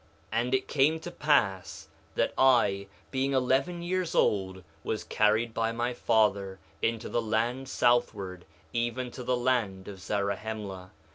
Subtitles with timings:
[0.01, 0.07] 1:6
[0.39, 5.93] And it came to pass that I, being eleven years old, was carried by my
[5.93, 10.89] father into the land southward, even to the land of Zarahemla.